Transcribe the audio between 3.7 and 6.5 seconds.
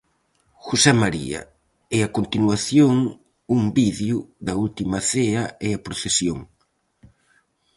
vídeo da última cea e a procesión.